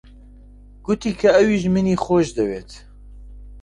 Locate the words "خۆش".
2.03-2.27